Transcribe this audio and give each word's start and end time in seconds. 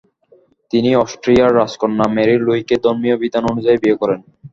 তিনি 0.73 0.89
অস্ট্রিয়ার 0.95 1.51
রাজকন্যা 1.59 2.05
ম্যারি 2.15 2.35
লুইকে 2.45 2.75
ধর্মীয় 2.85 3.15
বিধান 3.23 3.43
অনুযায়ী 3.51 3.77
বিয়ে 3.81 3.99
করেন। 4.01 4.19